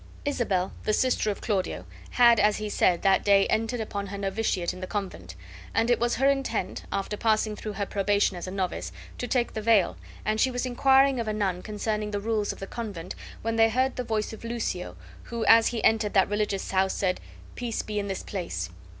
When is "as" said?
2.39-2.57, 8.35-8.47, 15.45-15.67